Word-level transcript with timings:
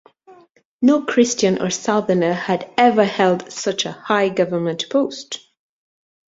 No 0.81 1.03
Christian 1.05 1.61
or 1.61 1.69
southerner 1.69 2.33
had 2.33 2.73
ever 2.75 3.05
held 3.05 3.51
such 3.51 3.85
a 3.85 3.91
high 3.91 4.29
government 4.29 4.85
post. 4.89 5.37